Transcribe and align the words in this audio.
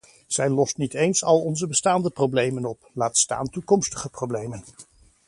Zij 0.27 0.49
lost 0.49 0.77
niet 0.77 0.93
eens 0.93 1.23
al 1.23 1.41
onze 1.41 1.67
bestaande 1.67 2.09
problemen 2.09 2.65
op, 2.65 2.89
laat 2.93 3.17
staan 3.17 3.49
toekomstige 3.49 4.09
problemen. 4.09 4.63